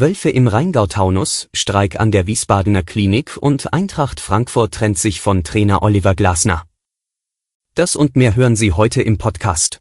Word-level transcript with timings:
Wölfe 0.00 0.30
im 0.30 0.46
Rheingau-Taunus, 0.46 1.48
Streik 1.52 1.98
an 1.98 2.12
der 2.12 2.28
Wiesbadener 2.28 2.84
Klinik 2.84 3.36
und 3.36 3.72
Eintracht 3.72 4.20
Frankfurt 4.20 4.74
trennt 4.74 4.96
sich 4.96 5.20
von 5.20 5.42
Trainer 5.42 5.82
Oliver 5.82 6.14
Glasner. 6.14 6.64
Das 7.74 7.96
und 7.96 8.14
mehr 8.14 8.36
hören 8.36 8.54
Sie 8.54 8.72
heute 8.72 9.02
im 9.02 9.18
Podcast. 9.18 9.80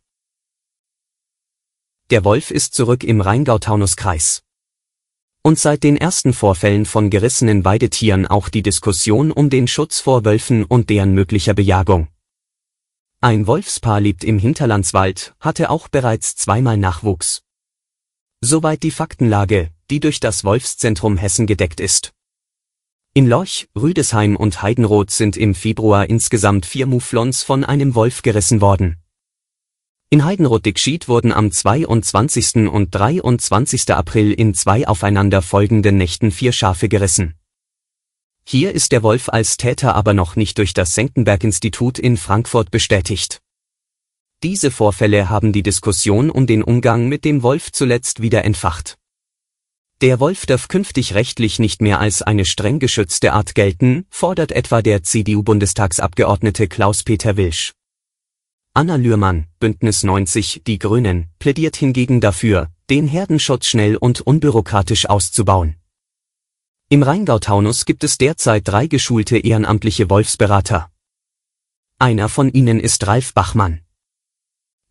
Der 2.09 2.23
Wolf 2.23 2.49
ist 2.49 2.73
zurück 2.73 3.03
im 3.03 3.21
Rheingau-Taunus-Kreis. 3.21 4.41
Und 5.43 5.59
seit 5.59 5.83
den 5.83 5.97
ersten 5.97 6.33
Vorfällen 6.33 6.85
von 6.85 7.11
gerissenen 7.11 7.63
Weidetieren 7.63 8.25
auch 8.25 8.49
die 8.49 8.63
Diskussion 8.63 9.31
um 9.31 9.51
den 9.51 9.67
Schutz 9.67 9.99
vor 9.99 10.25
Wölfen 10.25 10.63
und 10.63 10.89
deren 10.89 11.13
möglicher 11.13 11.53
Bejagung. 11.53 12.07
Ein 13.21 13.45
Wolfspaar 13.45 14.01
lebt 14.01 14.23
im 14.23 14.39
Hinterlandswald, 14.39 15.35
hatte 15.39 15.69
auch 15.69 15.87
bereits 15.89 16.35
zweimal 16.35 16.77
Nachwuchs. 16.77 17.43
Soweit 18.41 18.83
die 18.83 18.91
Faktenlage, 18.91 19.71
die 19.89 19.99
durch 19.99 20.19
das 20.19 20.43
Wolfszentrum 20.43 21.17
Hessen 21.17 21.47
gedeckt 21.47 21.79
ist. 21.79 22.13
In 23.15 23.25
Lorch, 23.25 23.67
Rüdesheim 23.75 24.35
und 24.35 24.61
Heidenroth 24.61 25.09
sind 25.09 25.37
im 25.37 25.55
Februar 25.55 26.07
insgesamt 26.07 26.67
vier 26.67 26.85
Mouflons 26.85 27.41
von 27.41 27.63
einem 27.63 27.95
Wolf 27.95 28.21
gerissen 28.21 28.61
worden. 28.61 28.97
In 30.11 30.23
Heidenroth-Dickschied 30.23 31.07
wurden 31.07 31.31
am 31.31 31.51
22. 31.51 32.69
und 32.69 32.93
23. 32.93 33.89
April 33.89 34.33
in 34.33 34.53
zwei 34.53 34.87
aufeinander 34.87 35.41
folgenden 35.41 35.97
Nächten 35.97 36.29
vier 36.29 36.51
Schafe 36.51 36.89
gerissen. 36.89 37.33
Hier 38.45 38.71
ist 38.71 38.91
der 38.91 39.01
Wolf 39.01 39.29
als 39.29 39.57
Täter 39.57 39.95
aber 39.95 40.13
noch 40.13 40.35
nicht 40.35 40.59
durch 40.59 40.75
das 40.75 40.93
Senckenberg-Institut 40.93 41.97
in 41.97 42.17
Frankfurt 42.17 42.69
bestätigt. 42.69 43.41
Diese 44.43 44.69
Vorfälle 44.69 45.29
haben 45.29 45.51
die 45.51 45.63
Diskussion 45.63 46.29
um 46.29 46.45
den 46.45 46.61
Umgang 46.61 47.09
mit 47.09 47.25
dem 47.25 47.41
Wolf 47.41 47.71
zuletzt 47.71 48.21
wieder 48.21 48.45
entfacht. 48.45 48.97
Der 50.01 50.19
Wolf 50.19 50.45
darf 50.45 50.67
künftig 50.67 51.15
rechtlich 51.15 51.57
nicht 51.57 51.81
mehr 51.81 51.99
als 51.99 52.21
eine 52.21 52.45
streng 52.45 52.77
geschützte 52.77 53.33
Art 53.33 53.55
gelten, 53.55 54.05
fordert 54.11 54.51
etwa 54.51 54.83
der 54.83 55.01
CDU-Bundestagsabgeordnete 55.01 56.67
Klaus-Peter 56.67 57.35
Wilsch. 57.35 57.73
Anna 58.75 58.95
Lührmann, 58.95 59.47
Bündnis 59.59 60.03
90, 60.03 60.61
die 60.67 60.77
Grünen, 60.77 61.29
plädiert 61.39 61.75
hingegen 61.75 62.21
dafür, 62.21 62.69
den 62.91 63.07
Herdenschutz 63.07 63.65
schnell 63.65 63.97
und 63.97 64.21
unbürokratisch 64.21 65.09
auszubauen. 65.09 65.77
Im 66.89 67.01
Rheingau-Taunus 67.01 67.85
gibt 67.85 68.03
es 68.03 68.19
derzeit 68.19 68.67
drei 68.67 68.85
geschulte 68.85 69.39
ehrenamtliche 69.39 70.11
Wolfsberater. 70.11 70.91
Einer 71.97 72.29
von 72.29 72.53
ihnen 72.53 72.79
ist 72.79 73.07
Ralf 73.07 73.33
Bachmann. 73.33 73.81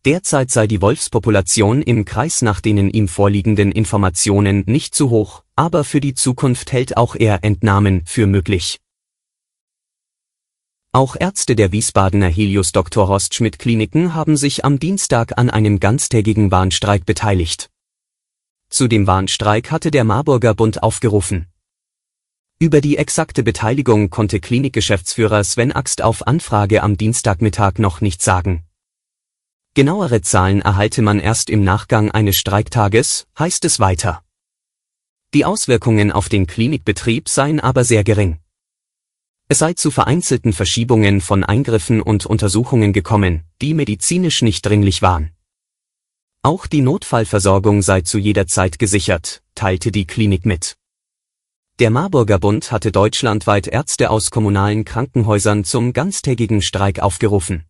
Derzeit 0.07 0.51
sei 0.51 0.67
die 0.67 0.81
Wolfspopulation 0.81 1.81
im 1.81 2.05
Kreis 2.05 2.41
nach 2.41 2.61
den 2.61 2.89
ihm 2.89 3.09
vorliegenden 3.09 3.73
Informationen 3.73 4.63
nicht 4.65 4.95
zu 4.95 5.09
hoch, 5.09 5.43
aber 5.57 5.83
für 5.83 5.99
die 5.99 6.13
Zukunft 6.13 6.71
hält 6.71 6.95
auch 6.95 7.13
er 7.13 7.43
Entnahmen 7.43 8.03
für 8.05 8.25
möglich. 8.25 8.79
Auch 10.93 11.17
Ärzte 11.19 11.57
der 11.57 11.73
Wiesbadener 11.73 12.29
Helios 12.29 12.71
Dr. 12.71 13.09
Horst 13.09 13.35
Schmidt 13.35 13.59
Kliniken 13.59 14.13
haben 14.13 14.37
sich 14.37 14.63
am 14.63 14.79
Dienstag 14.79 15.37
an 15.37 15.49
einem 15.49 15.77
ganztägigen 15.77 16.51
Warnstreik 16.51 17.05
beteiligt. 17.05 17.69
Zu 18.69 18.87
dem 18.87 19.07
Warnstreik 19.07 19.71
hatte 19.71 19.91
der 19.91 20.05
Marburger 20.05 20.53
Bund 20.53 20.83
aufgerufen. 20.83 21.47
Über 22.59 22.79
die 22.79 22.95
exakte 22.95 23.43
Beteiligung 23.43 24.09
konnte 24.09 24.39
Klinikgeschäftsführer 24.39 25.43
Sven 25.43 25.73
Axt 25.73 26.01
auf 26.01 26.25
Anfrage 26.25 26.81
am 26.81 26.95
Dienstagmittag 26.95 27.77
noch 27.79 27.99
nicht 27.99 28.21
sagen. 28.21 28.66
Genauere 29.77 30.21
Zahlen 30.21 30.63
erhalte 30.63 31.03
man 31.03 31.19
erst 31.19 31.51
im 31.51 31.63
Nachgang 31.63 32.09
eines 32.09 32.35
Streiktages, 32.37 33.27
heißt 33.37 33.63
es 33.63 33.79
weiter. 33.79 34.23
Die 35.35 35.45
Auswirkungen 35.45 36.11
auf 36.11 36.29
den 36.29 36.47
Klinikbetrieb 36.47 37.29
seien 37.29 37.59
aber 37.59 37.83
sehr 37.83 38.03
gering. 38.03 38.39
Es 39.49 39.59
sei 39.59 39.73
zu 39.73 39.91
vereinzelten 39.91 40.51
Verschiebungen 40.51 41.21
von 41.21 41.43
Eingriffen 41.43 42.01
und 42.01 42.25
Untersuchungen 42.25 42.91
gekommen, 42.91 43.43
die 43.61 43.75
medizinisch 43.75 44.41
nicht 44.41 44.65
dringlich 44.65 45.03
waren. 45.03 45.29
Auch 46.41 46.65
die 46.65 46.81
Notfallversorgung 46.81 47.83
sei 47.83 48.01
zu 48.01 48.17
jeder 48.17 48.47
Zeit 48.47 48.79
gesichert, 48.79 49.43
teilte 49.53 49.91
die 49.91 50.07
Klinik 50.07 50.43
mit. 50.43 50.75
Der 51.77 51.91
Marburger 51.91 52.39
Bund 52.39 52.71
hatte 52.71 52.91
deutschlandweit 52.91 53.67
Ärzte 53.67 54.09
aus 54.09 54.31
kommunalen 54.31 54.85
Krankenhäusern 54.85 55.65
zum 55.65 55.93
ganztägigen 55.93 56.63
Streik 56.63 56.97
aufgerufen. 56.97 57.65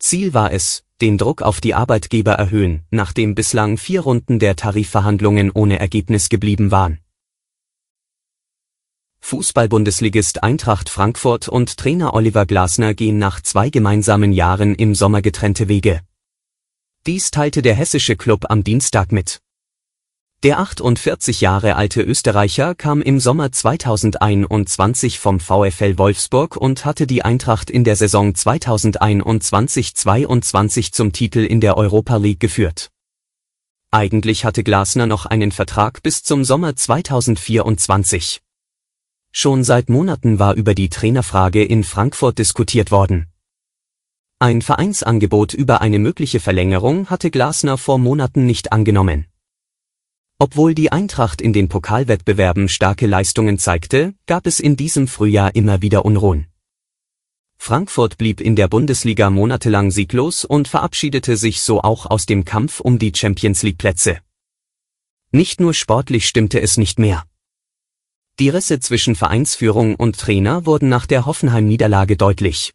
Ziel 0.00 0.32
war 0.32 0.50
es, 0.50 0.82
den 1.02 1.18
Druck 1.18 1.42
auf 1.42 1.60
die 1.60 1.74
Arbeitgeber 1.74 2.32
erhöhen, 2.32 2.84
nachdem 2.90 3.34
bislang 3.34 3.76
vier 3.76 4.00
Runden 4.00 4.38
der 4.38 4.56
Tarifverhandlungen 4.56 5.50
ohne 5.50 5.78
Ergebnis 5.78 6.30
geblieben 6.30 6.70
waren. 6.70 7.00
Fußballbundesligist 9.20 10.42
Eintracht 10.42 10.88
Frankfurt 10.88 11.48
und 11.48 11.76
Trainer 11.76 12.14
Oliver 12.14 12.46
Glasner 12.46 12.94
gehen 12.94 13.18
nach 13.18 13.42
zwei 13.42 13.68
gemeinsamen 13.68 14.32
Jahren 14.32 14.74
im 14.74 14.94
Sommer 14.94 15.20
getrennte 15.20 15.68
Wege. 15.68 16.00
Dies 17.06 17.30
teilte 17.30 17.60
der 17.60 17.74
hessische 17.74 18.16
Club 18.16 18.46
am 18.48 18.64
Dienstag 18.64 19.12
mit. 19.12 19.42
Der 20.42 20.58
48 20.58 21.42
Jahre 21.42 21.76
alte 21.76 22.00
Österreicher 22.00 22.74
kam 22.74 23.02
im 23.02 23.20
Sommer 23.20 23.52
2021 23.52 25.18
vom 25.18 25.38
VfL 25.38 25.98
Wolfsburg 25.98 26.56
und 26.56 26.86
hatte 26.86 27.06
die 27.06 27.22
Eintracht 27.22 27.68
in 27.68 27.84
der 27.84 27.94
Saison 27.94 28.32
2021-22 28.32 30.92
zum 30.92 31.12
Titel 31.12 31.40
in 31.40 31.60
der 31.60 31.76
Europa 31.76 32.16
League 32.16 32.40
geführt. 32.40 32.88
Eigentlich 33.90 34.46
hatte 34.46 34.64
Glasner 34.64 35.04
noch 35.04 35.26
einen 35.26 35.52
Vertrag 35.52 36.02
bis 36.02 36.22
zum 36.22 36.42
Sommer 36.42 36.74
2024. 36.74 38.40
Schon 39.32 39.62
seit 39.62 39.90
Monaten 39.90 40.38
war 40.38 40.54
über 40.54 40.74
die 40.74 40.88
Trainerfrage 40.88 41.62
in 41.62 41.84
Frankfurt 41.84 42.38
diskutiert 42.38 42.90
worden. 42.90 43.26
Ein 44.38 44.62
Vereinsangebot 44.62 45.52
über 45.52 45.82
eine 45.82 45.98
mögliche 45.98 46.40
Verlängerung 46.40 47.10
hatte 47.10 47.30
Glasner 47.30 47.76
vor 47.76 47.98
Monaten 47.98 48.46
nicht 48.46 48.72
angenommen. 48.72 49.26
Obwohl 50.42 50.74
die 50.74 50.90
Eintracht 50.90 51.42
in 51.42 51.52
den 51.52 51.68
Pokalwettbewerben 51.68 52.70
starke 52.70 53.06
Leistungen 53.06 53.58
zeigte, 53.58 54.14
gab 54.24 54.46
es 54.46 54.58
in 54.58 54.74
diesem 54.74 55.06
Frühjahr 55.06 55.54
immer 55.54 55.82
wieder 55.82 56.06
Unruhen. 56.06 56.46
Frankfurt 57.58 58.16
blieb 58.16 58.40
in 58.40 58.56
der 58.56 58.66
Bundesliga 58.66 59.28
monatelang 59.28 59.90
sieglos 59.90 60.46
und 60.46 60.66
verabschiedete 60.66 61.36
sich 61.36 61.60
so 61.60 61.82
auch 61.82 62.06
aus 62.06 62.24
dem 62.24 62.46
Kampf 62.46 62.80
um 62.80 62.98
die 62.98 63.12
Champions 63.14 63.62
League 63.62 63.76
Plätze. 63.76 64.20
Nicht 65.30 65.60
nur 65.60 65.74
sportlich 65.74 66.26
stimmte 66.26 66.58
es 66.62 66.78
nicht 66.78 66.98
mehr. 66.98 67.24
Die 68.38 68.48
Risse 68.48 68.80
zwischen 68.80 69.16
Vereinsführung 69.16 69.94
und 69.94 70.18
Trainer 70.18 70.64
wurden 70.64 70.88
nach 70.88 71.04
der 71.04 71.26
Hoffenheim-Niederlage 71.26 72.16
deutlich. 72.16 72.72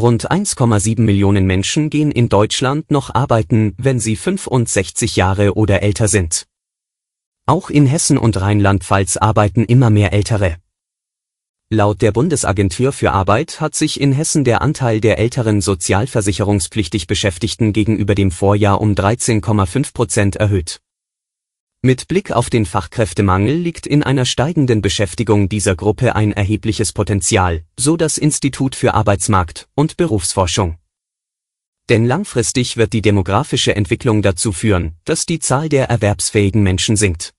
Rund 0.00 0.30
1,7 0.30 1.02
Millionen 1.02 1.46
Menschen 1.46 1.90
gehen 1.90 2.10
in 2.10 2.28
Deutschland 2.28 2.90
noch 2.90 3.14
arbeiten, 3.14 3.74
wenn 3.78 4.00
sie 4.00 4.16
65 4.16 5.14
Jahre 5.16 5.54
oder 5.54 5.82
älter 5.82 6.08
sind. 6.08 6.46
Auch 7.46 7.70
in 7.70 7.86
Hessen 7.86 8.16
und 8.16 8.40
Rheinland-Pfalz 8.40 9.18
arbeiten 9.18 9.64
immer 9.64 9.90
mehr 9.90 10.12
Ältere. 10.12 10.56
Laut 11.68 12.02
der 12.02 12.12
Bundesagentur 12.12 12.92
für 12.92 13.12
Arbeit 13.12 13.60
hat 13.60 13.74
sich 13.74 14.00
in 14.00 14.12
Hessen 14.12 14.42
der 14.42 14.62
Anteil 14.62 15.00
der 15.00 15.18
älteren 15.18 15.60
sozialversicherungspflichtig 15.60 17.06
Beschäftigten 17.06 17.72
gegenüber 17.72 18.14
dem 18.14 18.30
Vorjahr 18.30 18.80
um 18.80 18.94
13,5 18.94 19.92
Prozent 19.92 20.36
erhöht. 20.36 20.80
Mit 21.82 22.08
Blick 22.08 22.30
auf 22.30 22.50
den 22.50 22.66
Fachkräftemangel 22.66 23.54
liegt 23.54 23.86
in 23.86 24.02
einer 24.02 24.26
steigenden 24.26 24.82
Beschäftigung 24.82 25.48
dieser 25.48 25.74
Gruppe 25.74 26.14
ein 26.14 26.34
erhebliches 26.34 26.92
Potenzial, 26.92 27.64
so 27.78 27.96
das 27.96 28.18
Institut 28.18 28.74
für 28.74 28.92
Arbeitsmarkt 28.92 29.66
und 29.74 29.96
Berufsforschung. 29.96 30.76
Denn 31.88 32.04
langfristig 32.04 32.76
wird 32.76 32.92
die 32.92 33.00
demografische 33.00 33.74
Entwicklung 33.74 34.20
dazu 34.20 34.52
führen, 34.52 34.96
dass 35.06 35.24
die 35.24 35.38
Zahl 35.38 35.70
der 35.70 35.88
erwerbsfähigen 35.88 36.62
Menschen 36.62 36.96
sinkt. 36.96 37.32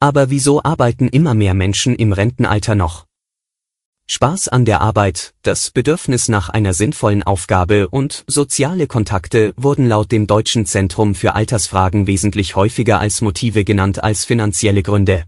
Aber 0.00 0.30
wieso 0.30 0.62
arbeiten 0.62 1.08
immer 1.08 1.34
mehr 1.34 1.52
Menschen 1.52 1.96
im 1.96 2.14
Rentenalter 2.14 2.74
noch? 2.74 3.04
Spaß 4.06 4.48
an 4.48 4.66
der 4.66 4.82
Arbeit, 4.82 5.32
das 5.42 5.70
Bedürfnis 5.70 6.28
nach 6.28 6.50
einer 6.50 6.74
sinnvollen 6.74 7.22
Aufgabe 7.22 7.88
und 7.88 8.24
soziale 8.26 8.86
Kontakte 8.86 9.54
wurden 9.56 9.88
laut 9.88 10.12
dem 10.12 10.26
Deutschen 10.26 10.66
Zentrum 10.66 11.14
für 11.14 11.34
Altersfragen 11.34 12.06
wesentlich 12.06 12.54
häufiger 12.54 13.00
als 13.00 13.22
Motive 13.22 13.64
genannt 13.64 14.04
als 14.04 14.26
finanzielle 14.26 14.82
Gründe. 14.82 15.24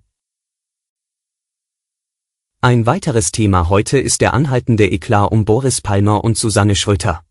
Ein 2.60 2.84
weiteres 2.84 3.32
Thema 3.32 3.70
heute 3.70 3.98
ist 3.98 4.20
der 4.20 4.34
anhaltende 4.34 4.86
Eklat 4.86 5.32
um 5.32 5.46
Boris 5.46 5.80
Palmer 5.80 6.22
und 6.22 6.36
Susanne 6.36 6.76
Schröter. 6.76 7.25